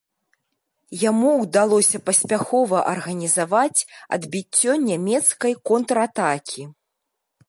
Яму 1.09 1.33
ўдалося 1.41 1.97
паспяхова 2.07 2.79
арганізаваць 2.93 3.83
адбіццё 4.17 4.71
нямецкай 4.89 5.53
контратакі. 5.71 6.63